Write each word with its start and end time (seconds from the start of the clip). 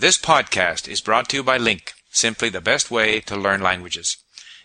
This 0.00 0.18
podcast 0.18 0.88
is 0.88 1.00
brought 1.00 1.28
to 1.30 1.36
you 1.36 1.42
by 1.42 1.56
Link, 1.56 1.94
simply 2.10 2.50
the 2.50 2.60
best 2.60 2.90
way 2.90 3.20
to 3.20 3.36
learn 3.36 3.62
languages. 3.62 4.18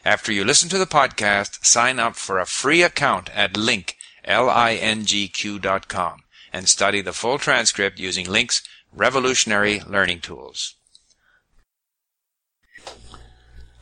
After 0.04 0.32
you 0.32 0.44
listen 0.44 0.68
to 0.70 0.78
the 0.78 0.86
podcast, 0.86 1.64
sign 1.64 2.00
up 2.00 2.16
for 2.16 2.40
a 2.40 2.46
free 2.46 2.82
account 2.82 3.30
at 3.36 3.56
link, 3.56 3.96
L-I-N-G-Q 4.26 5.60
dot 5.60 5.88
com, 5.88 6.24
and 6.52 6.68
study 6.68 7.02
the 7.02 7.14
full 7.14 7.38
transcript 7.38 8.00
using 8.00 8.28
Link's 8.30 8.62
revolutionary 8.94 9.82
learning 9.88 10.22
tools. 10.22 10.76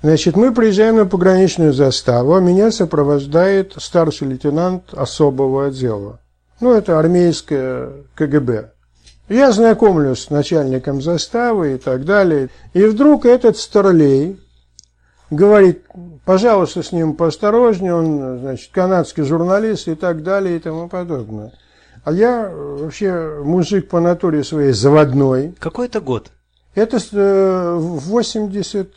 Значит, 0.01 0.37
мы 0.37 0.53
приезжаем 0.53 0.95
на 0.95 1.05
пограничную 1.05 1.73
заставу, 1.73 2.35
а 2.35 2.39
меня 2.39 2.71
сопровождает 2.71 3.73
старший 3.77 4.29
лейтенант 4.29 4.93
особого 4.93 5.67
отдела. 5.67 6.21
Ну, 6.61 6.73
это 6.73 6.99
армейское 6.99 8.05
КГБ. 8.15 8.71
Я 9.28 9.52
знакомлюсь 9.52 10.24
с 10.24 10.30
начальником 10.30 11.00
заставы 11.00 11.74
и 11.74 11.78
так 11.78 12.04
далее. 12.04 12.50
И 12.74 12.84
вдруг 12.84 13.24
этот 13.24 13.56
старлей 13.56 14.38
говорит, 15.30 15.84
пожалуйста, 16.24 16.82
с 16.82 16.92
ним 16.92 17.14
поосторожнее, 17.14 17.94
он, 17.94 18.38
значит, 18.40 18.70
канадский 18.70 19.22
журналист 19.22 19.88
и 19.88 19.94
так 19.94 20.22
далее 20.22 20.56
и 20.56 20.60
тому 20.60 20.88
подобное. 20.88 21.52
А 22.04 22.12
я 22.12 22.50
вообще 22.50 23.40
мужик 23.42 23.88
по 23.88 23.98
натуре 24.00 24.44
своей 24.44 24.72
заводной. 24.72 25.54
Какой 25.58 25.86
это 25.86 26.00
год? 26.00 26.30
Это 26.74 26.98
80... 27.78 28.90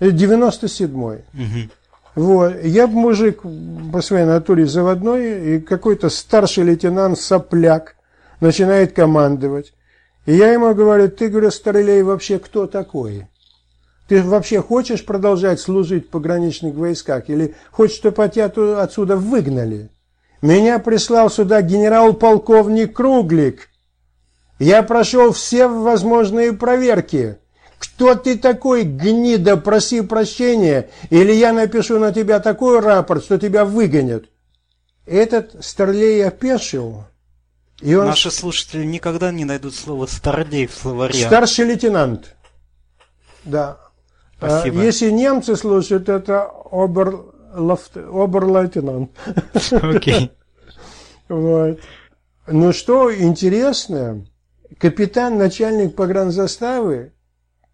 97-й. 0.00 1.16
Угу. 1.34 1.70
Вот. 2.14 2.64
Я 2.64 2.86
мужик 2.86 3.42
по 3.92 4.00
своей 4.00 4.24
натуре 4.24 4.66
заводной, 4.66 5.56
и 5.56 5.60
какой-то 5.60 6.08
старший 6.08 6.64
лейтенант 6.64 7.18
сопляк 7.18 7.95
начинает 8.40 8.92
командовать. 8.92 9.72
И 10.26 10.34
я 10.34 10.52
ему 10.52 10.74
говорю, 10.74 11.08
ты, 11.08 11.28
говорю, 11.28 11.50
Старлей, 11.50 12.02
вообще 12.02 12.38
кто 12.38 12.66
такой? 12.66 13.26
Ты 14.08 14.22
вообще 14.22 14.62
хочешь 14.62 15.04
продолжать 15.04 15.60
служить 15.60 16.06
в 16.06 16.10
пограничных 16.10 16.74
войсках? 16.74 17.28
Или 17.28 17.54
хочешь, 17.70 17.96
чтобы 17.96 18.28
тебя 18.28 18.46
отсюда 18.80 19.16
выгнали? 19.16 19.90
Меня 20.42 20.78
прислал 20.78 21.30
сюда 21.30 21.62
генерал-полковник 21.62 22.94
Круглик. 22.94 23.68
Я 24.58 24.82
прошел 24.82 25.32
все 25.32 25.66
возможные 25.66 26.52
проверки. 26.52 27.38
Кто 27.78 28.14
ты 28.14 28.38
такой, 28.38 28.84
гнида, 28.84 29.56
проси 29.56 30.00
прощения, 30.00 30.88
или 31.10 31.32
я 31.32 31.52
напишу 31.52 31.98
на 31.98 32.12
тебя 32.12 32.40
такой 32.40 32.80
рапорт, 32.80 33.24
что 33.24 33.38
тебя 33.38 33.64
выгонят. 33.64 34.26
Этот 35.04 35.64
Старлей 35.64 36.26
опешил. 36.26 37.04
И 37.80 37.94
он... 37.94 38.06
Наши 38.06 38.30
слушатели 38.30 38.84
никогда 38.84 39.30
не 39.30 39.44
найдут 39.44 39.74
слово 39.74 40.06
«старлей» 40.06 40.66
в 40.66 40.74
словаре. 40.74 41.14
Старший 41.14 41.66
лейтенант. 41.66 42.34
Да. 43.44 43.78
Спасибо. 44.38 44.82
Если 44.82 45.10
немцы 45.10 45.56
слушают, 45.56 46.08
это 46.08 46.50
обер... 46.70 47.20
обер-лейтенант. 47.54 49.10
Окей. 49.70 50.32
Вот. 51.28 51.80
Ну 52.46 52.72
что 52.72 53.12
интересно, 53.12 54.24
капитан, 54.78 55.38
начальник 55.38 55.96
погранзаставы, 55.96 57.12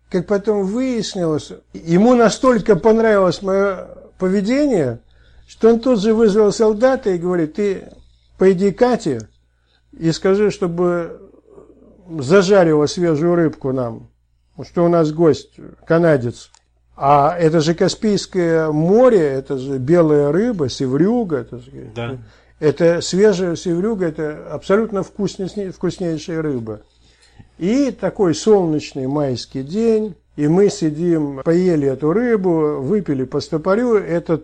как 0.08 0.26
потом 0.26 0.64
выяснилось, 0.64 1.52
ему 1.74 2.14
настолько 2.14 2.76
понравилось 2.76 3.42
мое 3.42 3.88
поведение, 4.18 5.00
что 5.46 5.68
он 5.68 5.80
тут 5.80 6.00
же 6.00 6.14
вызвал 6.14 6.50
солдата 6.50 7.10
и 7.10 7.18
говорит, 7.18 7.56
ты 7.56 7.92
пойди 8.38 8.72
Кате 8.72 9.28
и 9.92 10.12
скажи, 10.12 10.50
чтобы 10.50 11.20
зажарила 12.18 12.86
свежую 12.86 13.34
рыбку 13.34 13.72
нам, 13.72 14.08
что 14.62 14.84
у 14.84 14.88
нас 14.88 15.12
гость, 15.12 15.56
канадец. 15.86 16.50
А 16.96 17.36
это 17.38 17.60
же 17.60 17.74
Каспийское 17.74 18.70
море, 18.70 19.20
это 19.20 19.58
же 19.58 19.78
белая 19.78 20.30
рыба, 20.30 20.68
севрюга. 20.68 21.38
Это, 21.38 21.60
да. 21.94 22.18
это 22.60 23.00
свежая 23.00 23.56
севрюга, 23.56 24.06
это 24.06 24.52
абсолютно 24.52 25.02
вкуснейшая, 25.02 25.72
вкуснейшая 25.72 26.42
рыба. 26.42 26.82
И 27.58 27.90
такой 27.92 28.34
солнечный 28.34 29.06
майский 29.06 29.62
день, 29.62 30.16
и 30.36 30.48
мы 30.48 30.68
сидим, 30.68 31.42
поели 31.44 31.88
эту 31.88 32.12
рыбу, 32.12 32.80
выпили 32.80 33.24
по 33.24 33.40
стопорю, 33.40 33.94
это, 33.94 34.42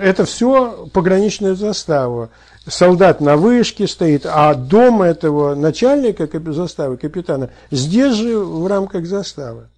это 0.00 0.24
все 0.24 0.88
пограничная 0.92 1.54
застава. 1.54 2.30
Солдат 2.66 3.20
на 3.20 3.36
вышке 3.36 3.86
стоит, 3.86 4.26
а 4.26 4.54
дом 4.54 5.02
этого 5.02 5.54
начальника 5.54 6.28
заставы, 6.52 6.96
капитана, 6.96 7.50
здесь 7.70 8.14
же 8.14 8.38
в 8.38 8.66
рамках 8.66 9.06
заставы. 9.06 9.68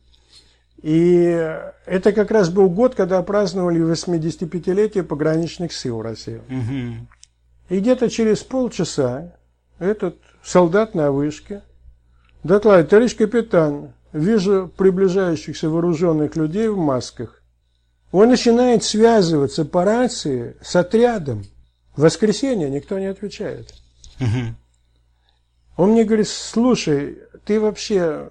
И 0.83 1.59
это 1.87 2.13
как 2.13 2.31
раз 2.31 2.49
был 2.49 2.69
год, 2.69 2.95
когда 2.95 3.21
праздновали 3.23 3.81
85-летие 3.81 5.03
пограничных 5.03 5.73
сил 5.73 6.01
России. 6.01 6.41
Угу. 6.49 7.07
И 7.71 7.81
где-то 7.81 8.09
через 8.09 8.45
полчаса 8.45 9.33
этот 9.79 10.17
солдат 10.45 10.95
на 10.95 11.11
вышке 11.11 11.63
докладывает, 12.45 12.91
товарищ 12.91 13.17
капитан, 13.17 13.93
вижу 14.13 14.71
приближающихся 14.77 15.69
вооруженных 15.69 16.37
людей 16.37 16.69
в 16.69 16.77
масках. 16.77 17.43
Он 18.13 18.29
начинает 18.29 18.85
связываться 18.85 19.65
по 19.65 19.85
рации 19.85 20.57
с 20.63 20.77
отрядом. 20.77 21.45
В 21.97 22.03
воскресенье 22.03 22.71
никто 22.71 22.99
не 22.99 23.07
отвечает. 23.07 23.75
Угу. 24.21 24.55
Он 25.77 25.91
мне 25.91 26.05
говорит, 26.05 26.29
слушай, 26.29 27.19
ты 27.45 27.61
вообще 27.61 28.31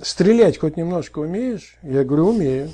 стрелять 0.00 0.58
хоть 0.58 0.76
немножко 0.76 1.20
умеешь? 1.20 1.76
Я 1.82 2.04
говорю, 2.04 2.28
умею. 2.28 2.70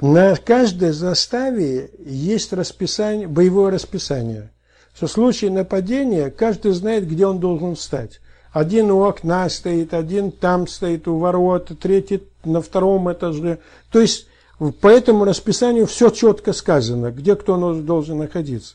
На 0.00 0.36
каждой 0.36 0.92
заставе 0.92 1.90
есть 1.98 2.52
расписание, 2.52 3.26
боевое 3.26 3.72
расписание. 3.72 4.52
Что 4.94 5.06
в 5.06 5.12
случае 5.12 5.50
нападения 5.50 6.30
каждый 6.30 6.72
знает, 6.72 7.08
где 7.08 7.26
он 7.26 7.40
должен 7.40 7.74
встать. 7.74 8.20
Один 8.52 8.90
у 8.90 9.02
окна 9.02 9.48
стоит, 9.48 9.92
один 9.92 10.30
там 10.30 10.66
стоит 10.66 11.06
у 11.08 11.18
ворот, 11.18 11.70
третий 11.80 12.22
на 12.44 12.62
втором 12.62 13.12
этаже. 13.12 13.58
То 13.90 14.00
есть 14.00 14.26
по 14.58 14.88
этому 14.88 15.24
расписанию 15.24 15.86
все 15.86 16.10
четко 16.10 16.52
сказано, 16.52 17.10
где 17.10 17.36
кто 17.36 17.74
должен 17.74 18.18
находиться. 18.18 18.74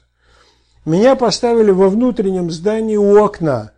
Меня 0.85 1.15
поставили 1.15 1.71
во 1.71 1.89
внутреннем 1.89 2.51
здании 2.51 2.97
у 2.97 3.23
окна. 3.23 3.71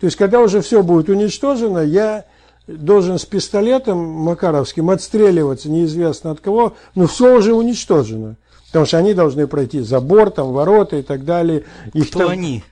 То 0.00 0.06
есть, 0.06 0.16
когда 0.16 0.40
уже 0.40 0.60
все 0.60 0.82
будет 0.82 1.08
уничтожено, 1.08 1.78
я 1.78 2.26
должен 2.66 3.18
с 3.18 3.24
пистолетом 3.24 3.98
Макаровским 3.98 4.90
отстреливаться 4.90 5.68
неизвестно 5.68 6.30
от 6.32 6.40
кого, 6.40 6.74
но 6.94 7.06
все 7.06 7.36
уже 7.36 7.54
уничтожено. 7.54 8.36
Потому 8.66 8.86
что 8.86 8.98
они 8.98 9.14
должны 9.14 9.46
пройти 9.46 9.80
забор, 9.80 10.30
там, 10.30 10.52
ворота 10.52 10.96
и 10.96 11.02
так 11.02 11.24
далее. 11.24 11.64
Их 11.92 12.10
Кто 12.10 12.20
там... 12.20 12.30
они? 12.30 12.64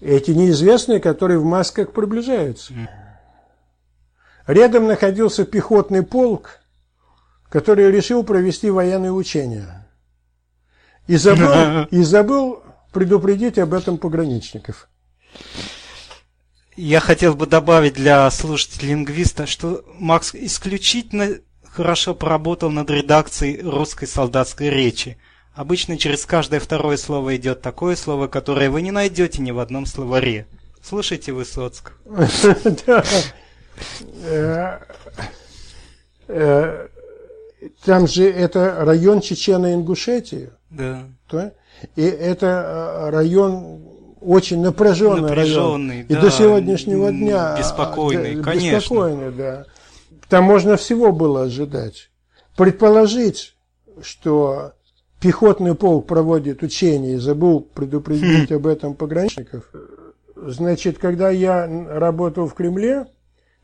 Эти 0.00 0.30
неизвестные, 0.30 1.00
которые 1.00 1.38
в 1.38 1.44
масках 1.44 1.92
приближаются. 1.92 2.72
Рядом 4.46 4.86
находился 4.86 5.44
пехотный 5.44 6.02
полк, 6.02 6.60
который 7.48 7.90
решил 7.90 8.24
провести 8.24 8.70
военные 8.70 9.12
учения. 9.12 9.86
И 11.06 11.16
забыл, 11.16 11.84
и 11.90 12.02
забыл 12.02 12.62
предупредить 12.92 13.58
об 13.58 13.74
этом 13.74 13.98
пограничников. 13.98 14.88
Я 16.76 17.00
хотел 17.00 17.34
бы 17.34 17.46
добавить 17.46 17.94
для 17.94 18.30
слушателей 18.30 18.90
лингвиста, 18.90 19.46
что 19.46 19.84
Макс 19.98 20.34
исключительно 20.34 21.38
хорошо 21.64 22.14
поработал 22.14 22.70
над 22.70 22.90
редакцией 22.90 23.62
русской 23.62 24.06
солдатской 24.06 24.68
речи. 24.68 25.18
Обычно 25.54 25.96
через 25.96 26.26
каждое 26.26 26.60
второе 26.60 26.98
слово 26.98 27.36
идет 27.36 27.62
такое 27.62 27.96
слово, 27.96 28.28
которое 28.28 28.68
вы 28.68 28.82
не 28.82 28.90
найдете 28.90 29.40
ни 29.40 29.52
в 29.52 29.58
одном 29.58 29.86
словаре. 29.86 30.46
Слушайте 30.82 31.32
Высоцкого. 31.32 31.96
Э, 37.66 37.68
э, 37.68 37.84
там 37.84 38.06
же 38.06 38.24
это 38.30 38.84
район 38.84 39.18
Чечено-Ингушетии. 39.18 40.50
Да. 40.70 41.04
И 41.94 42.02
это 42.02 42.46
э, 42.46 43.10
район 43.10 43.82
очень 44.20 44.60
напряженный, 44.60 45.22
напряженный 45.22 45.94
район. 45.94 46.06
Да, 46.08 46.18
и 46.18 46.20
до 46.20 46.30
сегодняшнего 46.30 47.12
дня 47.12 47.56
беспокойный, 47.58 48.36
да, 48.36 48.42
конечно. 48.42 48.76
Беспокойный, 48.76 49.32
да. 49.32 49.66
Там 50.28 50.44
можно 50.44 50.76
всего 50.76 51.12
было 51.12 51.42
ожидать. 51.42 52.10
Предположить, 52.56 53.54
что 54.02 54.72
пехотный 55.20 55.74
полк 55.74 56.06
проводит 56.06 56.62
учения 56.62 57.14
и 57.14 57.18
забыл 57.18 57.60
предупредить 57.60 58.50
об 58.52 58.66
этом 58.66 58.94
пограничников. 58.94 59.70
Значит, 60.34 60.98
когда 60.98 61.30
я 61.30 61.66
работал 61.66 62.46
в 62.46 62.54
Кремле, 62.54 63.06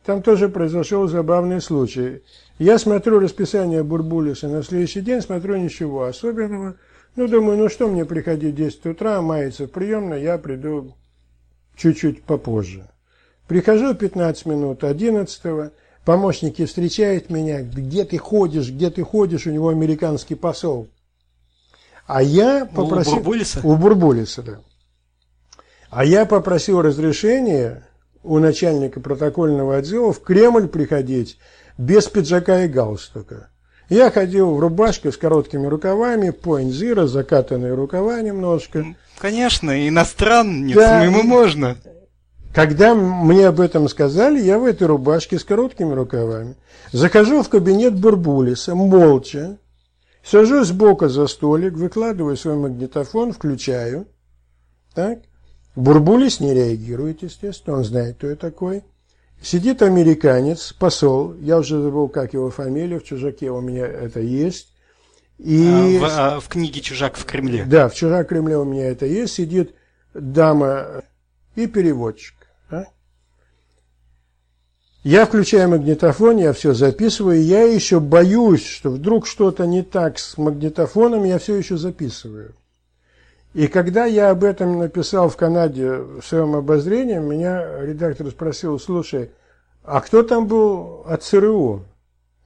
там 0.04 0.22
тоже 0.22 0.49
произошел 0.49 1.06
забавный 1.06 1.60
случай. 1.60 2.22
Я 2.58 2.78
смотрю 2.78 3.20
расписание 3.20 3.82
Бурбулиса 3.82 4.49
на 4.49 4.62
следующий 4.62 5.00
день, 5.00 5.20
смотрю 5.20 5.56
ничего 5.56 6.04
особенного. 6.04 6.76
Ну, 7.14 7.28
думаю, 7.28 7.58
ну 7.58 7.69
что 7.69 7.88
мне 7.88 8.04
приходить 8.04 8.54
в 8.54 8.56
10 8.56 8.87
утра, 8.87 9.20
мается 9.20 9.66
в 9.66 9.70
приемной, 9.70 10.22
я 10.22 10.38
приду 10.38 10.94
чуть-чуть 11.76 12.22
попозже. 12.25 12.88
Прихожу 13.46 13.94
15 13.94 14.46
минут 14.46 14.82
11 14.82 15.44
-го. 15.44 15.70
помощники 16.05 16.64
встречают 16.64 17.31
меня, 17.31 17.62
где 17.62 18.05
ты 18.05 18.19
ходишь, 18.19 18.70
где 18.70 18.90
ты 18.90 19.05
ходишь, 19.05 19.46
у 19.46 19.50
него 19.50 19.69
американский 19.69 20.34
посол. 20.34 20.88
А 22.06 22.22
я 22.22 22.66
попросил... 22.66 23.14
У 23.14 23.16
Бурбулиса? 23.16 23.60
У 23.62 23.76
Бурбулиса, 23.76 24.43
да. 24.43 24.60
А 25.90 26.05
я 26.05 26.26
попросил 26.26 26.81
разрешения 26.82 27.87
у 28.22 28.38
начальника 28.38 29.00
протокольного 29.00 29.76
отдела 29.76 30.12
в 30.12 30.20
Кремль 30.20 30.69
приходить 30.69 31.38
без 31.78 32.06
пиджака 32.08 32.64
и 32.64 32.69
галстука. 32.69 33.48
Я 33.88 34.10
ходил 34.10 34.54
в 34.54 34.60
рубашке 34.60 35.12
с 35.12 35.16
короткими 35.16 35.66
рукавами, 35.66 36.30
поинт-зира, 36.30 37.06
закатанные 37.06 37.74
рукава 37.74 38.20
немножко. 38.22 38.86
Конечно, 39.19 39.86
иностранец, 39.88 40.74
Да, 40.74 41.02
ему 41.04 41.20
и- 41.20 41.24
можно. 41.24 41.76
Когда 42.54 42.94
мне 42.94 43.48
об 43.48 43.60
этом 43.60 43.88
сказали, 43.88 44.38
я 44.40 44.58
в 44.58 44.64
этой 44.64 44.86
рубашке 44.86 45.38
с 45.38 45.44
короткими 45.44 45.94
рукавами 45.94 46.56
захожу 46.92 47.42
в 47.42 47.48
кабинет 47.48 47.98
Бурбулиса, 47.98 48.74
молча, 48.74 49.58
сажусь 50.22 50.69
сбоку 50.69 51.08
за 51.08 51.26
столик, 51.26 51.72
выкладываю 51.74 52.36
свой 52.36 52.56
магнитофон, 52.56 53.32
включаю. 53.32 54.06
Так. 54.94 55.20
Бурбулис 55.74 56.40
не 56.40 56.52
реагирует, 56.52 57.22
естественно, 57.22 57.78
он 57.78 57.84
знает, 57.84 58.16
кто 58.16 58.28
я 58.28 58.36
такой. 58.36 58.82
Сидит 59.42 59.82
американец, 59.82 60.72
посол, 60.72 61.34
я 61.40 61.58
уже 61.58 61.80
забыл, 61.82 62.08
как 62.08 62.34
его 62.34 62.50
фамилия, 62.50 63.00
в 63.00 63.04
чужаке 63.04 63.50
у 63.50 63.60
меня 63.60 63.86
это 63.86 64.20
есть. 64.20 64.69
И 65.38 65.66
А, 65.66 65.98
в, 65.98 66.04
а, 66.04 66.40
в 66.40 66.48
книге 66.48 66.80
«Чужак 66.80 67.16
в 67.16 67.24
Кремле». 67.24 67.64
да, 67.64 67.88
в 67.88 67.94
«Чужак 67.94 68.28
Кремле» 68.28 68.56
у 68.58 68.64
меня 68.64 68.86
это 68.86 69.06
есть. 69.06 69.34
Сидит 69.34 69.74
дама 70.14 71.02
и 71.56 71.66
переводчик. 71.66 72.34
а? 72.70 72.84
Я 75.02 75.26
включаю 75.26 75.70
магнитофон, 75.70 76.36
я 76.36 76.52
все 76.52 76.74
записываю. 76.74 77.42
Я 77.42 77.64
еще 77.64 77.98
боюсь, 77.98 78.64
что 78.64 78.90
вдруг 78.90 79.26
что-то 79.26 79.66
не 79.66 79.82
так 79.82 80.20
с 80.20 80.38
магнитофоном, 80.38 81.24
я 81.24 81.40
все 81.40 81.56
еще 81.56 81.76
записываю. 81.76 82.54
И 83.54 83.66
когда 83.66 84.06
я 84.06 84.31
об 84.31 84.44
этом 84.44 84.78
написал 84.78 85.28
в 85.28 85.37
Канаде 85.37 85.96
в 85.96 86.22
своем 86.22 86.56
обозрении, 86.56 87.19
меня 87.19 87.82
редактор 87.82 88.31
спросил, 88.31 88.78
слушай, 88.78 89.31
а 89.84 90.00
кто 90.00 90.22
там 90.22 90.46
был 90.46 91.02
от 91.06 91.22
ЦРУ? 91.22 91.84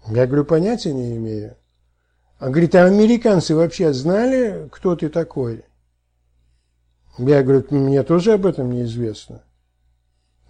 Я 0.08 0.26
говорю, 0.26 0.44
понятия 0.44 0.92
не 0.92 1.16
имею. 1.16 1.56
А 2.38 2.50
говорит, 2.50 2.74
а 2.74 2.84
американцы 2.84 3.54
вообще 3.54 3.92
знали, 3.92 4.68
кто 4.72 4.96
ты 4.96 5.08
такой? 5.08 5.64
Я 7.18 7.42
говорю, 7.42 7.64
мне 7.70 8.02
тоже 8.02 8.32
об 8.32 8.44
этом 8.44 8.70
неизвестно. 8.70 9.42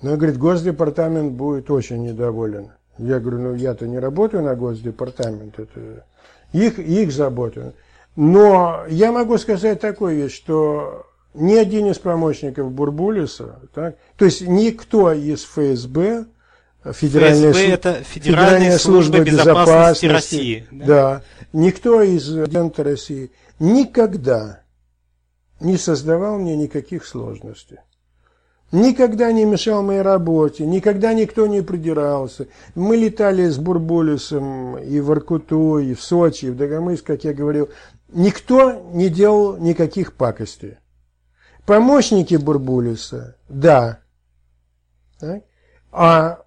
Но, 0.03 0.17
говорит, 0.17 0.39
Госдепартамент 0.39 1.33
будет 1.33 1.71
очень 1.71 2.03
недоволен. 2.03 2.73
Я 2.99 3.21
говорю, 3.21 3.41
ну 3.41 3.55
я-то 3.55 3.87
не 3.87 3.99
работаю 3.99 4.43
на 4.43 4.55
Госдепартамент, 4.55 5.59
это 5.59 6.05
их, 6.53 6.79
их 6.79 7.13
забота. 7.13 7.75
Но 8.17 8.85
я 8.89 9.13
могу 9.13 9.37
сказать 9.37 9.81
такое 9.81 10.15
вещь, 10.15 10.35
что 10.35 11.07
ни 11.35 11.55
один 11.55 11.91
из 11.91 11.99
помощников 11.99 12.73
Бурбулиса, 12.73 13.61
так, 13.75 13.97
то 14.17 14.25
есть 14.25 14.41
никто 14.41 15.13
из 15.13 15.45
ФСБ, 15.45 16.25
Федеральная, 16.93 17.53
ФСБ 17.53 17.69
это 17.69 17.95
Федеральная 18.05 18.79
служба 18.79 19.21
безопасности 19.21 20.07
России, 20.07 20.67
да? 20.71 20.87
Да. 20.87 21.23
Никто 21.53 22.01
из 22.01 22.37
агента 22.39 22.83
России 22.85 23.31
никогда 23.59 24.61
не 25.61 25.77
создавал 25.77 26.39
мне 26.39 26.57
никаких 26.57 27.05
сложностей. 27.05 27.79
Никогда 28.73 29.31
не 29.31 29.45
мешал 29.45 29.83
моей 29.83 30.03
работе, 30.03 30.67
никогда 30.67 31.15
никто 31.15 31.47
не 31.47 31.63
придирался. 31.63 32.49
Мы 32.75 32.97
летали 32.97 33.49
с 33.49 33.59
Бурбулисом 33.59 34.77
и 34.77 34.99
в 34.99 35.13
Иркуту, 35.13 35.79
и 35.79 35.95
в 35.95 36.03
Сочи, 36.03 36.47
и 36.47 36.51
в 36.51 36.57
Дагомыск, 36.57 37.07
как 37.07 37.23
я 37.23 37.33
говорил. 37.33 37.69
Никто 38.09 38.73
не 38.93 39.09
делал 39.09 39.57
никаких 39.57 40.15
пакостей. 40.15 40.79
Помощники 41.67 42.37
Бурбулиса, 42.37 43.37
да. 43.49 44.01
Так? 45.19 45.43
А 45.91 46.45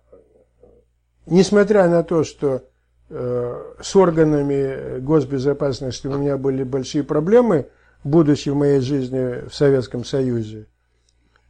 несмотря 1.26 1.90
на 1.90 2.04
то, 2.04 2.24
что 2.24 2.64
э, 3.10 3.74
с 3.82 3.96
органами 3.96 5.00
госбезопасности 5.00 6.08
у 6.08 6.18
меня 6.18 6.38
были 6.38 6.64
большие 6.64 7.04
проблемы, 7.04 7.68
будучи 8.04 8.50
в 8.50 8.56
моей 8.56 8.80
жизни 8.80 9.48
в 9.48 9.54
Советском 9.54 10.06
Союзе, 10.06 10.68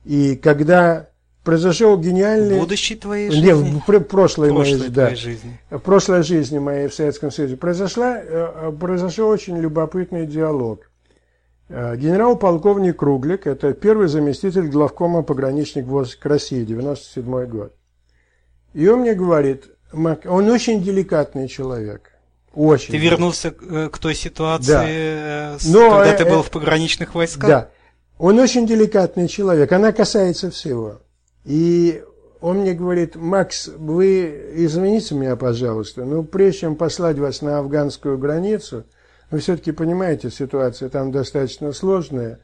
и 0.04 0.36
когда 0.36 1.09
произошел 1.44 1.98
гениальный... 1.98 2.60
Будущей 2.60 2.96
твоей 2.96 3.30
Не, 3.30 3.54
жизни? 3.54 3.80
в 3.80 3.86
пр- 3.86 4.04
прошлой, 4.04 4.52
моей, 4.52 4.74
прошлой 4.76 4.90
да, 4.90 5.16
жизни. 5.16 5.60
в 5.70 5.80
прошлой 5.80 6.24
жизни 6.24 6.60
моей 6.60 6.88
в 6.88 6.94
Советском 6.94 7.32
Союзе 7.32 7.58
произошла, 7.58 8.18
э, 8.22 8.72
произошел 8.80 9.30
очень 9.30 9.58
любопытный 9.58 10.26
диалог. 10.26 10.90
Э, 11.70 11.96
Генерал-полковник 11.96 12.98
Круглик, 12.98 13.48
это 13.48 13.74
первый 13.74 14.08
заместитель 14.08 14.68
главкома 14.68 15.24
пограничник 15.24 15.86
войск 15.86 16.26
России, 16.26 16.64
97 16.64 17.46
год. 17.46 17.74
И 18.74 18.88
он 18.88 19.00
мне 19.02 19.14
говорит, 19.14 19.66
«Мак, 19.94 20.22
он 20.26 20.50
очень 20.50 20.84
деликатный 20.84 21.48
человек. 21.48 22.12
Очень. 22.54 22.92
Ты 22.94 22.98
вернулся 22.98 23.54
э, 23.62 23.90
к 23.92 23.98
той 24.00 24.16
ситуации, 24.16 24.72
Да. 24.72 24.84
э, 24.88 25.58
Но, 25.66 25.92
когда 25.92 26.14
э, 26.14 26.18
ты 26.18 26.26
был 26.26 26.40
э, 26.40 26.44
в 26.44 26.50
пограничных 26.50 27.16
войсках? 27.16 27.48
Да. 27.50 27.70
Он 28.18 28.38
очень 28.40 28.68
деликатный 28.68 29.28
человек. 29.28 29.72
Она 29.72 29.92
касается 29.92 30.50
всего. 30.52 31.00
И 31.50 32.04
он 32.42 32.60
мне 32.60 32.75
говорит, 32.75 33.16
Макс, 33.16 33.68
вы 33.68 34.51
извините 34.54 35.16
меня, 35.16 35.36
пожалуйста, 35.36 36.06
но 36.06 36.22
прежде 36.22 36.60
чем 36.60 36.75
послать 36.75 37.18
вас 37.18 37.42
на 37.42 37.57
афганскую 37.57 38.19
границу, 38.19 38.86
вы 39.31 39.40
все-таки 39.40 39.72
понимаете, 39.72 40.30
ситуация 40.30 40.90
там 40.90 41.12
достаточно 41.12 41.72
сложная. 41.74 42.40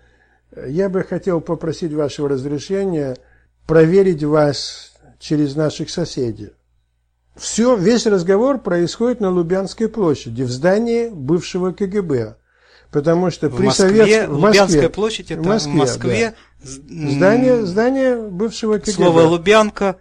Я 0.68 0.90
бы 0.90 1.04
хотел 1.04 1.40
попросить 1.40 1.94
вашего 1.94 2.30
разрешения 2.30 3.16
проверить 3.68 4.24
вас 4.24 4.94
через 5.20 5.56
наших 5.56 5.92
соседей. 5.92 6.54
Все, 7.36 7.76
весь 7.76 8.08
разговор 8.08 8.58
происходит 8.58 9.20
на 9.20 9.30
Лубянской 9.30 9.88
площади, 9.88 10.42
в 10.42 10.50
здании 10.50 11.10
бывшего 11.10 11.74
КГБ. 11.74 12.38
Потому 12.96 13.30
что 13.30 13.50
В 13.50 13.58
при 13.58 13.66
Москве, 13.66 13.90
Совет- 13.90 14.30
в 14.30 14.34
Лубянская 14.36 14.62
Москве. 14.68 14.90
площадь, 14.90 15.32
это 15.32 15.42
В 15.42 15.46
Москве, 15.48 15.72
в 15.74 15.76
Москве. 15.76 16.34
м, 16.64 17.12
Здание, 17.12 17.66
здание 17.66 18.16
бывшего 18.16 18.78
КГБ. 18.78 18.92
Слово 18.94 19.22
Лубянка, 19.24 19.98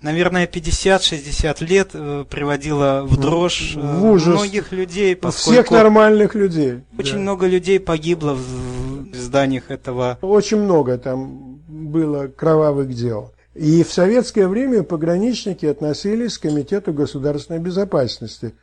наверное, 0.00 0.46
50-60 0.46 1.60
лет 1.60 1.90
э, 1.92 2.24
приводило 2.28 3.02
в 3.04 3.18
дрожь 3.18 3.74
э, 3.76 3.80
в 3.80 4.04
ужас. 4.10 4.28
многих 4.28 4.72
людей, 4.72 5.12
Всех 5.14 5.20
поскольку 5.20 5.74
нормальных 5.74 6.34
людей. 6.34 6.80
очень 6.98 7.16
Да. 7.16 7.20
много 7.20 7.46
людей 7.46 7.78
погибло 7.78 8.32
в 8.34 9.14
зданиях 9.14 9.70
этого. 9.70 10.16
Очень 10.22 10.62
много 10.62 10.96
там 10.96 11.60
было 11.68 12.28
кровавых 12.28 12.94
дел. 12.94 13.34
И 13.54 13.82
в 13.84 13.92
советское 13.92 14.48
время 14.48 14.84
пограничники 14.84 15.66
относились 15.66 16.38
к 16.38 16.42
Комитету 16.42 16.94
государственной 16.94 17.58
безопасности, 17.60 18.54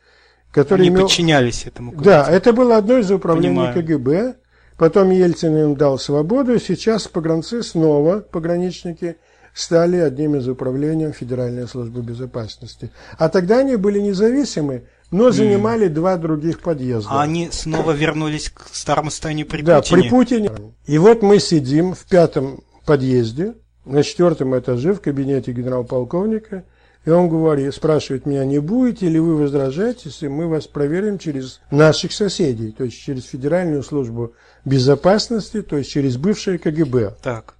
который 0.50 0.82
Они 0.82 0.88
имел... 0.88 1.02
подчинялись 1.02 1.66
этому. 1.66 1.92
Да, 1.92 2.24
комитету. 2.24 2.36
это 2.36 2.52
было 2.52 2.76
одно 2.76 2.98
из 2.98 3.10
управлений 3.10 3.72
Понимаю. 3.72 3.74
КГБ. 3.74 4.34
Потом 4.78 5.10
Ельцин 5.10 5.56
им 5.56 5.74
дал 5.74 5.98
свободу, 5.98 6.58
сейчас 6.58 7.08
погранцы 7.08 7.62
снова, 7.62 8.20
пограничники, 8.20 9.16
стали 9.54 9.96
одним 9.96 10.36
из 10.36 10.46
управлений 10.48 11.12
Федеральной 11.12 11.66
службы 11.66 12.02
безопасности. 12.02 12.90
А 13.16 13.30
тогда 13.30 13.60
они 13.60 13.76
были 13.76 14.00
независимы, 14.00 14.84
но 15.10 15.30
занимали 15.30 15.88
два 15.88 16.16
других 16.18 16.60
подъезда. 16.60 17.10
А 17.10 17.22
они 17.22 17.48
снова 17.50 17.92
вернулись 17.92 18.50
к 18.50 18.66
старому 18.70 19.10
состоянию 19.10 19.46
при 19.46 19.62
да, 19.62 19.80
Путине. 19.80 20.02
при 20.02 20.08
Путине. 20.10 20.50
И 20.86 20.98
вот 20.98 21.22
мы 21.22 21.38
сидим 21.38 21.94
в 21.94 22.04
пятом 22.04 22.60
подъезде, 22.84 23.54
на 23.86 24.02
четвертом 24.02 24.58
этаже, 24.58 24.92
в 24.92 25.00
кабинете 25.00 25.52
генерал-полковника, 25.52 26.64
и 27.06 27.10
он 27.10 27.28
говорит, 27.28 27.72
спрашивает 27.72 28.26
меня, 28.26 28.44
не 28.44 28.58
будете 28.58 29.08
ли 29.08 29.20
вы 29.20 29.36
возражать, 29.36 30.04
если 30.04 30.26
мы 30.26 30.48
вас 30.48 30.66
проверим 30.66 31.18
через 31.18 31.60
наших 31.70 32.12
соседей, 32.12 32.72
то 32.72 32.82
есть 32.82 33.00
через 33.00 33.26
Федеральную 33.26 33.84
службу 33.84 34.34
безопасности, 34.64 35.62
то 35.62 35.76
есть 35.76 35.88
через 35.88 36.16
бывшее 36.16 36.58
КГБ. 36.58 37.14
Так. 37.22 37.54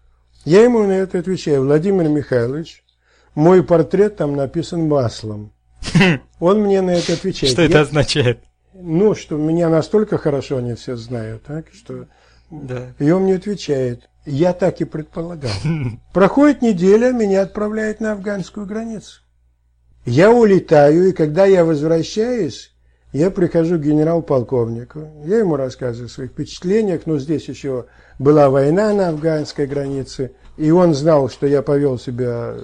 Я 0.44 0.64
ему 0.64 0.82
на 0.82 0.92
это 0.92 1.20
отвечаю, 1.20 1.62
Владимир 1.62 2.08
Михайлович, 2.08 2.84
мой 3.36 3.62
портрет 3.62 4.16
там 4.16 4.34
написан 4.34 4.88
маслом. 4.88 5.52
Он 6.40 6.62
мне 6.62 6.82
на 6.82 6.90
это 6.90 7.12
отвечает. 7.12 7.52
Что 7.52 7.62
это 7.62 7.82
означает? 7.82 8.40
Ну, 8.74 9.14
что 9.14 9.36
меня 9.36 9.68
настолько 9.68 10.18
хорошо 10.18 10.56
они 10.56 10.74
все 10.74 10.96
знают, 10.96 11.44
так, 11.44 11.66
что 11.72 12.06
Да. 12.50 12.92
и 12.98 13.10
он 13.12 13.22
мне 13.22 13.36
отвечает, 13.36 14.08
я 14.24 14.52
так 14.52 14.80
и 14.80 14.84
предполагал. 14.84 15.52
Проходит 16.12 16.62
неделя, 16.62 17.12
меня 17.12 17.42
отправляют 17.42 18.00
на 18.00 18.10
афганскую 18.10 18.66
границу. 18.66 19.20
Я 20.06 20.30
улетаю, 20.30 21.08
и 21.08 21.12
когда 21.12 21.46
я 21.46 21.64
возвращаюсь, 21.64 22.72
я 23.12 23.28
прихожу 23.28 23.76
к 23.76 23.82
генерал-полковнику, 23.82 25.00
я 25.25 25.38
ему 25.38 25.56
рассказываю 25.56 26.06
о 26.06 26.10
своих 26.10 26.30
впечатлениях, 26.30 27.06
но 27.06 27.18
здесь 27.18 27.48
еще 27.48 27.86
была 28.20 28.48
война 28.48 28.92
на 28.92 29.08
афганской 29.08 29.66
границе, 29.66 30.30
и 30.56 30.70
он 30.70 30.94
знал, 30.94 31.28
что 31.28 31.48
я 31.48 31.60
повел 31.60 31.98
себя, 31.98 32.54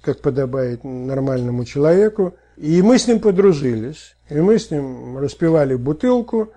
как 0.00 0.22
подобает 0.22 0.84
нормальному 0.84 1.66
человеку, 1.66 2.34
И 2.56 2.80
мы 2.80 2.98
с 2.98 3.06
ним 3.06 3.20
подружились, 3.20 4.16
и 4.30 4.40
мы 4.40 4.58
с 4.58 4.70
ним 4.70 5.18
распивали 5.18 5.74
бутылку, 5.74 6.52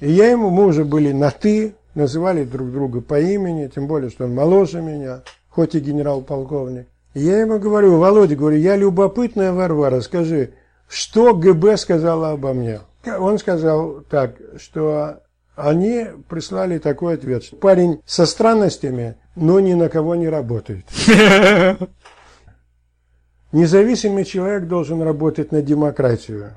и 0.00 0.10
я 0.10 0.28
ему, 0.28 0.50
мы 0.50 0.66
уже 0.66 0.84
были 0.84 1.12
на 1.12 1.30
«ты», 1.30 1.74
называли 1.94 2.42
друг 2.42 2.72
друга 2.72 3.00
по 3.00 3.20
имени, 3.20 3.70
тем 3.72 3.86
более, 3.86 4.10
что 4.10 4.24
он 4.24 4.34
моложе 4.34 4.82
меня, 4.82 5.22
хоть 5.48 5.76
и 5.76 5.80
генерал-полковник. 5.80 6.88
Я 7.14 7.40
ему 7.40 7.58
говорю, 7.58 7.98
Володя, 7.98 8.36
говорю, 8.36 8.56
я 8.58 8.76
любопытная 8.76 9.52
Варвара, 9.52 10.00
скажи, 10.00 10.54
что 10.88 11.34
ГБ 11.34 11.76
сказала 11.76 12.30
обо 12.30 12.52
мне? 12.52 12.80
Он 13.06 13.38
сказал 13.38 14.02
так, 14.02 14.36
что 14.58 15.22
они 15.56 16.06
прислали 16.28 16.78
такой 16.78 17.14
ответ, 17.14 17.44
что 17.44 17.56
парень 17.56 18.00
со 18.06 18.26
странностями, 18.26 19.16
но 19.34 19.60
ни 19.60 19.74
на 19.74 19.88
кого 19.88 20.14
не 20.14 20.28
работает. 20.28 20.84
Независимый 23.52 24.24
человек 24.24 24.68
должен 24.68 25.02
работать 25.02 25.50
на 25.50 25.62
демократию. 25.62 26.56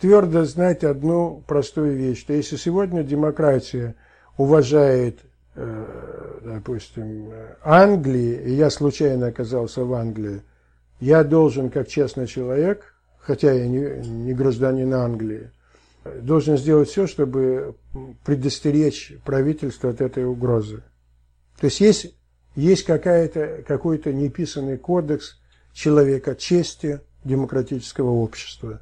Твердо 0.00 0.44
знать 0.44 0.84
одну 0.84 1.42
простую 1.46 1.96
вещь, 1.96 2.20
что 2.20 2.32
если 2.32 2.56
сегодня 2.56 3.02
демократия 3.02 3.94
уважает, 4.36 5.20
э, 5.54 6.05
допустим, 6.46 7.32
Англии, 7.62 8.40
и 8.44 8.52
я 8.52 8.70
случайно 8.70 9.26
оказался 9.26 9.84
в 9.84 9.92
Англии, 9.92 10.42
я 11.00 11.24
должен, 11.24 11.70
как 11.70 11.88
честный 11.88 12.26
человек, 12.26 12.94
хотя 13.18 13.52
я 13.52 13.66
не, 13.66 14.06
не 14.06 14.32
гражданин 14.32 14.94
Англии, 14.94 15.50
должен 16.22 16.56
сделать 16.56 16.88
все, 16.88 17.06
чтобы 17.06 17.74
предостеречь 18.24 19.14
правительство 19.24 19.90
от 19.90 20.00
этой 20.00 20.24
угрозы. 20.24 20.84
То 21.60 21.66
есть 21.66 21.80
есть, 21.80 22.14
есть 22.54 22.84
какая-то, 22.84 23.64
какой-то 23.66 24.12
неписанный 24.12 24.78
кодекс 24.78 25.40
человека 25.72 26.34
чести 26.36 27.00
демократического 27.24 28.10
общества. 28.10 28.80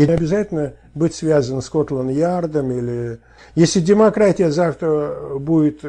И 0.00 0.06
не 0.06 0.14
обязательно 0.14 0.72
быть 0.94 1.14
связан 1.14 1.60
с 1.60 1.66
Скотланд-Ярдом 1.66 2.72
или... 2.72 3.18
Если 3.54 3.80
демократия 3.80 4.50
завтра 4.50 5.36
будет 5.38 5.84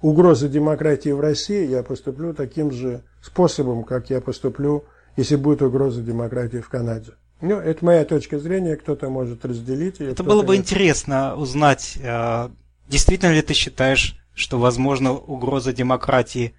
угроза 0.00 0.48
демократии 0.48 1.08
в 1.08 1.18
России, 1.18 1.66
я 1.66 1.82
поступлю 1.82 2.32
таким 2.32 2.70
же 2.70 3.02
способом, 3.20 3.82
как 3.82 4.08
я 4.08 4.20
поступлю, 4.20 4.84
если 5.16 5.34
будет 5.34 5.62
угроза 5.62 6.00
демократии 6.00 6.58
в 6.58 6.68
Канаде. 6.68 7.14
Ну, 7.40 7.56
это 7.56 7.84
моя 7.84 8.04
точка 8.04 8.38
зрения, 8.38 8.76
кто-то 8.76 9.10
может 9.10 9.44
разделить 9.44 9.98
ее. 9.98 10.12
Это 10.12 10.22
было 10.22 10.42
бы 10.42 10.56
нет. 10.56 10.66
интересно 10.66 11.34
узнать, 11.34 11.98
э, 12.00 12.50
действительно 12.86 13.32
ли 13.32 13.42
ты 13.42 13.52
считаешь, 13.52 14.16
что 14.32 14.60
возможна 14.60 15.12
угроза 15.12 15.72
демократии 15.72 16.54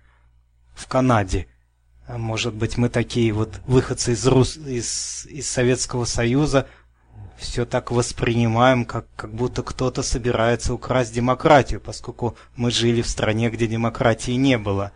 в 0.73 0.87
Канаде? 0.87 1.47
А 2.07 2.19
может 2.19 2.53
быть, 2.53 2.77
мы 2.77 2.89
такие 2.89 3.33
вот 3.33 3.49
выходцы 3.65 4.13
из, 4.13 4.25
Рус... 4.27 4.57
из... 4.57 5.25
из 5.25 5.49
Советского 5.49 6.05
Союза 6.05 6.67
все 7.35 7.65
так 7.65 7.91
воспринимаем, 7.91 8.85
как, 8.85 9.07
как 9.15 9.33
будто 9.33 9.63
кто-то 9.63 10.03
собирается 10.03 10.73
украсть 10.73 11.13
демократию, 11.13 11.81
поскольку 11.81 12.37
мы 12.55 12.71
жили 12.71 13.01
в 13.01 13.09
стране, 13.09 13.49
где 13.49 13.67
демократии 13.67 14.31
не 14.31 14.57
было. 14.57 14.91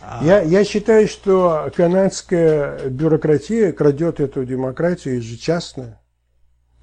А 0.00 0.20
я, 0.22 0.42
я 0.42 0.64
считаю, 0.64 1.08
что 1.08 1.70
канадская 1.74 2.88
бюрократия 2.90 3.72
крадет 3.72 4.20
эту 4.20 4.44
демократию 4.44 5.16
ежечасно, 5.16 6.00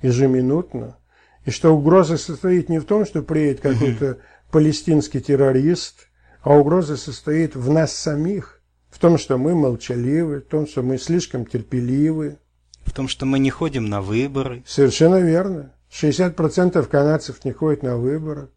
ежеминутно, 0.02 0.98
и 1.46 1.52
что 1.52 1.76
угроза 1.76 2.18
состоит 2.18 2.70
не 2.70 2.80
в 2.80 2.86
том, 2.86 3.06
что 3.06 3.22
приедет 3.22 3.60
какой-то 3.60 4.20
палестинский 4.52 5.20
террорист, 5.20 6.08
а 6.42 6.56
угроза 6.56 6.96
состоит 6.96 7.56
в 7.56 7.70
нас 7.70 7.94
самих– 7.94 8.62
в 8.94 9.00
том, 9.00 9.18
что 9.18 9.38
мы 9.38 9.56
молчаливы, 9.56 10.40
в 10.40 10.46
том, 10.46 10.68
что 10.68 10.84
мы 10.84 11.00
слишком 11.00 11.48
терпеливы. 11.48 12.38
В 12.86 12.92
том, 12.92 13.08
что 13.08 13.26
мы 13.26 13.40
не 13.40 13.50
ходим 13.50 13.90
на 13.90 14.02
выборы. 14.02 14.64
Совершенно 14.68 15.20
верно. 15.20 15.74
60% 15.92 16.86
канадцев 16.86 17.44
не 17.44 17.52
ходят 17.52 17.82
на 17.82 17.98
выборы. 17.98 18.50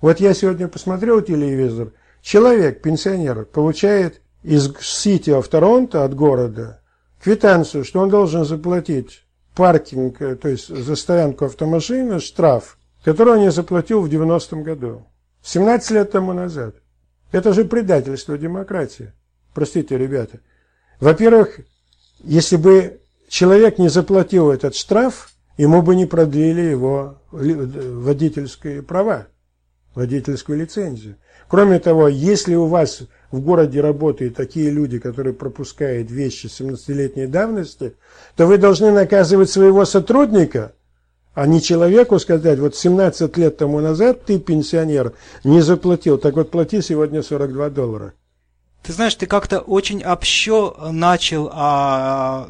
Вот 0.00 0.20
я 0.20 0.32
сегодня 0.32 0.68
посмотрел 0.68 1.20
телевизор. 1.22 1.92
Человек, 2.22 2.82
пенсионер, 2.82 3.46
получает 3.46 4.22
из 4.44 4.72
Сити 4.80 5.30
в 5.30 5.48
Торонто, 5.48 6.04
от 6.04 6.14
города, 6.14 6.80
квитанцию, 7.20 7.84
что 7.84 8.00
он 8.00 8.10
должен 8.10 8.44
заплатить 8.44 9.24
паркинг, 9.56 10.22
э, 10.22 10.36
то 10.36 10.48
есть 10.48 10.68
за 10.68 10.94
стоянку 10.94 11.46
автомашины, 11.46 12.20
штраф, 12.20 12.78
который 13.02 13.34
он 13.34 13.40
не 13.40 13.50
заплатил 13.50 14.02
в 14.02 14.08
90-м 14.08 14.62
году. 14.62 15.04
17 15.42 15.90
лет 15.90 16.12
тому 16.12 16.32
назад. 16.32 16.76
Это 17.32 17.52
же 17.52 17.64
предательство 17.64 18.38
демократии. 18.38 19.12
Простите, 19.58 19.98
ребята. 19.98 20.38
Во-первых, 21.00 21.58
если 22.22 22.54
бы 22.54 23.00
человек 23.26 23.78
не 23.78 23.88
заплатил 23.88 24.52
этот 24.52 24.76
штраф, 24.76 25.32
ему 25.56 25.82
бы 25.82 25.96
не 25.96 26.06
продлили 26.06 26.60
его 26.60 27.20
водительские 27.32 28.84
права, 28.84 29.26
водительскую 29.96 30.58
лицензию. 30.58 31.16
Кроме 31.48 31.80
того, 31.80 32.06
если 32.06 32.54
у 32.54 32.66
вас 32.66 33.00
в 33.32 33.40
городе 33.40 33.80
работают 33.80 34.36
такие 34.36 34.70
люди, 34.70 35.00
которые 35.00 35.34
пропускают 35.34 36.08
вещи 36.08 36.46
17-летней 36.46 37.26
давности, 37.26 37.96
то 38.36 38.46
вы 38.46 38.58
должны 38.58 38.92
наказывать 38.92 39.50
своего 39.50 39.84
сотрудника, 39.84 40.72
а 41.34 41.48
не 41.48 41.60
человеку 41.60 42.20
сказать, 42.20 42.60
вот 42.60 42.76
17 42.76 43.36
лет 43.36 43.56
тому 43.56 43.80
назад 43.80 44.24
ты, 44.24 44.38
пенсионер, 44.38 45.14
не 45.42 45.62
заплатил, 45.62 46.16
так 46.16 46.36
вот 46.36 46.52
плати 46.52 46.80
сегодня 46.80 47.24
42 47.24 47.70
доллара. 47.70 48.14
Ты 48.82 48.92
знаешь, 48.92 49.14
ты 49.14 49.26
как-то 49.26 49.60
очень 49.60 50.02
общо 50.02 50.90
начал, 50.90 51.50
а, 51.52 52.48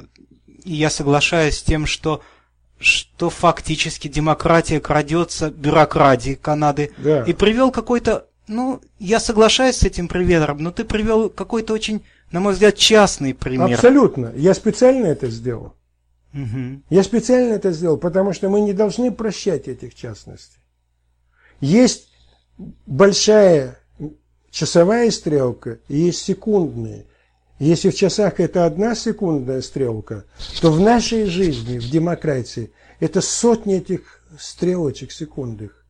и 0.64 0.74
я 0.74 0.90
соглашаюсь 0.90 1.58
с 1.58 1.62
тем, 1.62 1.86
что 1.86 2.22
что 2.80 3.28
фактически 3.28 4.08
демократия 4.08 4.80
крадется 4.80 5.50
бюрократией 5.50 6.36
Канады. 6.36 6.92
Да. 6.98 7.24
И 7.24 7.32
привел 7.32 7.70
какой-то, 7.70 8.26
ну, 8.46 8.80
я 8.98 9.20
соглашаюсь 9.20 9.76
с 9.76 9.82
этим 9.82 10.08
примером, 10.08 10.58
но 10.58 10.70
ты 10.70 10.84
привел 10.84 11.28
какой-то 11.28 11.74
очень, 11.74 12.04
на 12.30 12.40
мой 12.40 12.52
взгляд, 12.52 12.76
частный 12.76 13.34
пример. 13.34 13.74
Абсолютно. 13.74 14.32
Я 14.36 14.54
специально 14.54 15.06
это 15.06 15.28
сделал. 15.28 15.74
Угу. 16.34 16.82
Я 16.90 17.02
специально 17.02 17.54
это 17.54 17.72
сделал, 17.72 17.96
потому 17.96 18.32
что 18.32 18.48
мы 18.48 18.60
не 18.60 18.72
должны 18.72 19.10
прощать 19.10 19.66
этих 19.66 19.94
частностей. 19.94 20.60
Есть 21.60 22.08
большая 22.86 23.78
часовая 24.50 25.10
стрелка 25.10 25.78
и 25.88 25.96
есть 25.98 26.22
секундная. 26.22 27.04
Если 27.58 27.90
в 27.90 27.94
часах 27.96 28.38
это 28.40 28.66
одна 28.66 28.94
секундная 28.94 29.62
стрелка, 29.62 30.24
то 30.60 30.70
в 30.70 30.80
нашей 30.80 31.26
жизни, 31.26 31.78
в 31.78 31.90
демократии, 31.90 32.70
это 33.00 33.20
сотни 33.20 33.76
этих 33.76 34.20
стрелочек 34.38 35.10
секундных. 35.10 35.84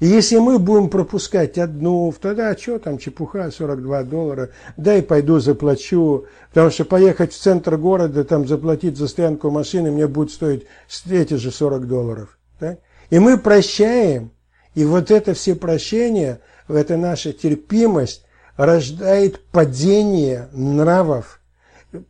И 0.00 0.06
если 0.06 0.38
мы 0.38 0.60
будем 0.60 0.90
пропускать 0.90 1.58
одну, 1.58 2.14
тогда 2.20 2.56
что 2.56 2.78
там, 2.78 2.98
чепуха, 2.98 3.50
42 3.50 4.04
доллара, 4.04 4.50
дай 4.76 5.02
пойду 5.02 5.40
заплачу, 5.40 6.26
потому 6.50 6.70
что 6.70 6.84
поехать 6.84 7.32
в 7.32 7.38
центр 7.38 7.76
города, 7.76 8.22
там 8.24 8.46
заплатить 8.46 8.96
за 8.96 9.08
стоянку 9.08 9.50
машины 9.50 9.90
мне 9.90 10.06
будет 10.06 10.30
стоить 10.30 10.66
эти 11.10 11.34
же 11.34 11.50
40 11.50 11.88
долларов. 11.88 12.38
Да? 12.60 12.78
И 13.10 13.18
мы 13.18 13.38
прощаем, 13.38 14.30
и 14.76 14.84
вот 14.84 15.10
это 15.10 15.34
все 15.34 15.56
прощения, 15.56 16.40
эта 16.76 16.96
наша 16.96 17.32
терпимость 17.32 18.24
рождает 18.56 19.44
падение 19.46 20.48
нравов. 20.52 21.40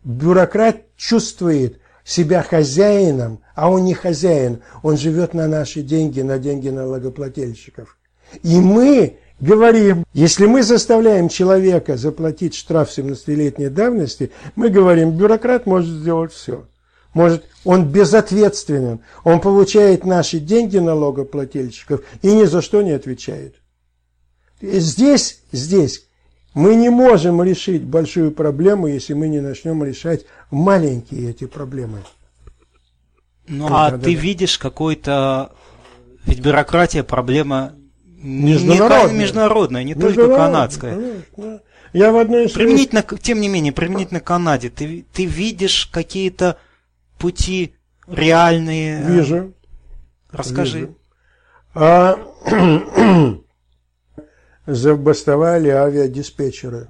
Бюрократ 0.03 0.83
чувствует 0.97 1.81
себя 2.05 2.43
хозяином, 2.43 3.41
а 3.55 3.71
он 3.71 3.85
не 3.85 3.95
хозяин, 3.95 4.63
он 4.83 4.97
живет 4.97 5.35
на 5.35 5.47
наши 5.47 5.83
деньги, 5.83 6.23
на 6.23 6.39
деньги 6.39 6.71
налогоплательщиков. 6.71 7.99
И 8.43 8.59
мы 8.59 9.19
говорим, 9.41 10.05
если 10.15 10.47
мы 10.47 10.63
заставляем 10.63 11.29
человека 11.29 11.97
заплатить 11.97 12.55
штраф 12.55 12.97
17-летней 12.97 13.69
давности, 13.69 14.31
мы 14.57 14.71
говорим, 14.71 15.13
бюрократ 15.13 15.67
может 15.67 15.91
сделать 15.91 16.33
все. 16.33 16.67
Может, 17.15 17.45
он 17.65 17.87
безответственен, 17.87 19.01
он 19.25 19.41
получает 19.41 20.05
наши 20.05 20.39
деньги 20.39 20.79
налогоплательщиков 20.79 22.03
и 22.23 22.33
ни 22.33 22.45
за 22.45 22.63
что 22.63 22.83
не 22.83 22.93
отвечает. 22.93 23.57
Здесь, 24.61 25.41
здесь 25.53 26.07
мы 26.55 26.75
не 26.75 26.91
можем 26.91 27.43
решить 27.43 27.85
большую 27.85 28.33
проблему, 28.33 28.87
если 28.89 29.15
мы 29.15 29.29
не 29.29 29.41
начнем 29.41 29.85
решать 29.85 30.25
маленькие 30.51 31.31
эти 31.31 31.47
проблемы. 31.47 32.03
Ну, 33.47 33.67
а 33.71 33.91
да, 33.91 33.99
ты 33.99 34.15
да. 34.15 34.21
видишь 34.21 34.59
какой-то... 34.59 35.53
Ведь 36.25 36.41
бюрократия 36.41 37.03
проблема 37.03 37.75
международная, 38.05 39.13
не, 39.13 39.21
международная, 39.21 39.85
не 39.85 39.95
только 39.95 40.29
канадская. 40.29 40.95
Конечно. 40.95 41.63
Я 41.93 42.13
в 42.13 42.19
одной 42.19 42.47
из 42.47 42.53
применительно, 42.53 43.03
тем 43.03 43.41
не 43.41 43.49
менее, 43.49 43.73
применительно 43.73 44.21
к 44.21 44.25
Канаде, 44.25 44.69
ты, 44.69 45.07
ты 45.13 45.25
видишь 45.25 45.87
какие-то 45.87 46.59
пути 47.19 47.75
реальные? 48.07 49.03
Вижу. 49.05 49.55
Расскажи. 50.31 50.81
Вижу. 50.81 50.95
А, 51.75 52.19
забастовали 54.69 55.71
авиадиспетчеры. 55.71 56.89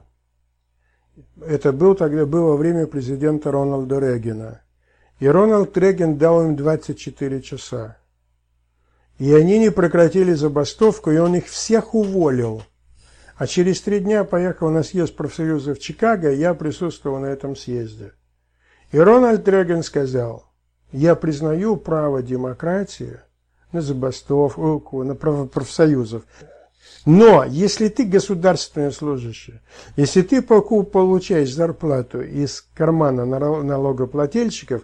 Это 1.40 1.73
был 1.73 1.94
тогда 1.94 2.26
было 2.26 2.56
время 2.56 2.87
президента 2.87 3.52
Рональда 3.52 4.00
Рейгана. 4.00 4.62
И 5.20 5.28
Рональд 5.28 5.76
Рейган 5.76 6.18
дал 6.18 6.44
им 6.44 6.56
24 6.56 7.40
часа. 7.40 7.97
И 9.18 9.32
они 9.32 9.58
не 9.58 9.70
прекратили 9.70 10.32
забастовку, 10.32 11.11
и 11.11 11.18
он 11.18 11.37
их 11.37 11.47
всех 11.47 11.94
уволил. 11.94 12.62
А 13.37 13.47
через 13.47 13.80
три 13.80 14.00
дня 14.00 14.25
поехал 14.25 14.70
на 14.70 14.82
съезд 14.82 15.14
профсоюза 15.14 15.75
в 15.75 15.78
Чикаго, 15.78 16.32
и 16.32 16.38
я 16.38 16.54
присутствовал 16.54 17.18
на 17.18 17.26
этом 17.26 17.54
съезде. 17.54 18.12
И 18.90 18.99
Рональд 18.99 19.47
Рейган 19.47 19.85
сказал, 19.85 20.47
я 20.90 21.14
признаю 21.14 21.76
право 21.76 22.23
демократии 22.23 23.20
на 23.70 23.82
забастовку, 23.82 25.04
на 25.04 25.14
право 25.14 25.47
профсоюзов. 25.47 26.25
Но 27.07 27.45
если 27.45 27.88
ты 27.88 28.04
государственный 28.04 28.92
служащий, 28.92 29.61
если 29.97 30.23
ты 30.23 30.42
получаешь 30.42 31.52
зарплату 31.52 32.21
из 32.21 32.66
кармана 32.75 33.25
налогоплательщиков, 33.25 34.83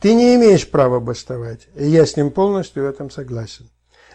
ты 0.00 0.14
не 0.14 0.34
имеешь 0.34 0.68
права 0.68 0.98
бастовать. 0.98 1.68
И 1.76 1.88
я 1.88 2.04
с 2.04 2.16
ним 2.16 2.30
полностью 2.30 2.82
в 2.82 2.86
этом 2.86 3.10
согласен. 3.10 3.68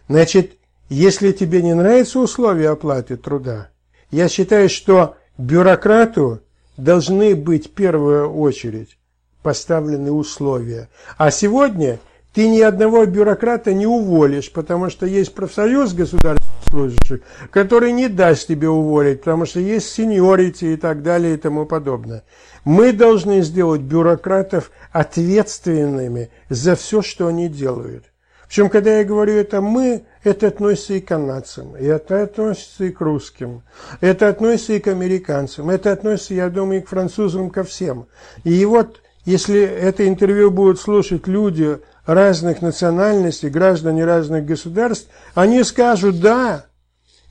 Значит, 0.09 0.57
если 0.89 1.31
тебе 1.31 1.61
не 1.61 1.73
нравятся 1.73 2.19
условия 2.19 2.69
оплаты 2.69 3.15
труда, 3.15 3.69
я 4.11 4.27
считаю, 4.27 4.69
что 4.69 5.15
бюрократу 5.37 6.41
должны 6.75 7.35
быть 7.35 7.67
в 7.67 7.71
первую 7.71 8.29
очередь 8.33 8.97
поставлены 9.41 10.11
условия. 10.11 10.89
А 11.17 11.31
сегодня 11.31 11.99
ты 12.37 12.49
ни 12.49 12.61
одного 12.61 13.03
бюрократа 13.07 13.73
не 13.73 13.87
уволишь, 13.87 14.51
потому 14.51 14.91
что 14.91 15.07
есть 15.07 15.33
профсоюз 15.33 15.95
государственных 15.95 16.69
служащих, 16.69 17.21
который 17.49 17.91
не 17.91 18.09
даст 18.09 18.47
тебе 18.47 18.69
уволить, 18.69 19.21
потому 19.21 19.47
что 19.47 19.59
есть 19.59 19.89
сеньорити 19.89 20.65
и 20.65 20.75
так 20.75 21.01
далее 21.01 21.33
и 21.33 21.37
тому 21.37 21.65
подобное. 21.65 22.23
Мы 22.63 22.93
должны 22.93 23.41
сделать 23.41 23.81
бюрократов 23.81 24.69
ответственными 24.91 26.29
за 26.47 26.75
все, 26.75 27.01
что 27.01 27.25
они 27.25 27.49
делают. 27.49 28.05
Причем, 28.47 28.69
когда 28.69 28.99
я 28.99 29.03
говорю 29.03 29.33
это 29.33 29.59
«мы», 29.59 30.03
это 30.23 30.49
относится 30.49 30.93
и 30.93 31.01
к 31.01 31.07
канадцам, 31.07 31.75
и 31.75 31.85
это 31.85 32.21
относится 32.21 32.83
и 32.83 32.91
к 32.91 33.01
русским, 33.01 33.63
это 33.99 34.29
относится 34.29 34.73
и 34.73 34.79
к 34.79 34.89
американцам, 34.89 35.71
это 35.71 35.91
относится, 35.91 36.35
я 36.35 36.49
думаю, 36.51 36.81
и 36.81 36.83
к 36.83 36.89
французам, 36.89 37.49
ко 37.49 37.63
всем. 37.63 38.05
И 38.43 38.63
вот, 38.65 39.01
если 39.25 39.59
это 39.59 40.07
интервью 40.07 40.51
будут 40.51 40.79
слушать 40.79 41.25
люди 41.25 41.79
разных 42.07 42.61
национальностей, 42.61 43.49
граждане 43.49 44.05
разных 44.05 44.45
государств, 44.45 45.07
они 45.35 45.63
скажут 45.63 46.19
«да». 46.19 46.65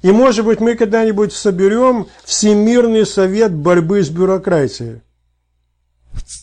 И, 0.02 0.12
может 0.12 0.44
быть, 0.44 0.60
мы 0.60 0.76
когда-нибудь 0.76 1.32
соберем 1.32 2.06
Всемирный 2.24 3.06
совет 3.06 3.52
борьбы 3.52 4.04
с 4.04 4.10
бюрократией. 4.10 5.00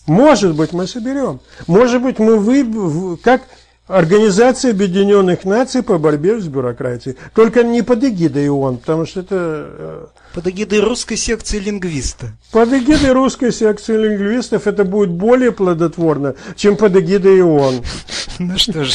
Может 0.07 0.55
быть, 0.55 0.73
мы 0.73 0.87
соберем. 0.87 1.39
Может 1.67 2.01
быть, 2.01 2.19
мы 2.19 2.37
вы, 2.37 3.15
как 3.17 3.43
Организация 3.87 4.71
Объединенных 4.71 5.43
Наций 5.43 5.83
по 5.83 5.97
борьбе 5.97 6.39
с 6.39 6.47
бюрократией. 6.47 7.17
Только 7.35 7.63
не 7.63 7.81
под 7.81 8.01
эгидой 8.05 8.49
ООН, 8.49 8.77
потому 8.77 9.05
что 9.05 9.19
это... 9.19 9.35
Э, 9.35 10.05
под 10.33 10.47
эгидой 10.47 10.79
русской 10.79 11.17
секции 11.17 11.59
лингвиста. 11.59 12.27
Под 12.53 12.71
эгидой 12.71 13.11
русской 13.11 13.51
секции 13.51 13.97
лингвистов 13.97 14.67
это 14.67 14.85
будет 14.85 15.09
более 15.09 15.51
плодотворно, 15.51 16.35
чем 16.55 16.77
под 16.77 16.95
эгидой 16.95 17.41
ООН. 17.41 17.81
Ну 18.39 18.57
что 18.57 18.83
ж, 18.83 18.91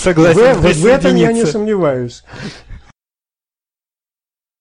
согласен 0.00 0.54
В, 0.54 0.62
в 0.62 0.86
этом 0.86 1.14
я 1.14 1.30
не 1.30 1.44
сомневаюсь. 1.44 2.24